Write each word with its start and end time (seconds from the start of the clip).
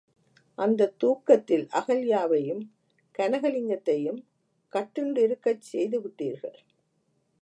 அந்தத் 0.57 0.99
தூக்கத்தில் 0.99 1.67
அகல்யாவையும் 1.71 2.63
கனகலிங்கத்தையும் 3.19 4.19
கட்டுண்டிருக்கச் 4.73 5.63
செய்துவிட்டீர்கள். 5.73 6.59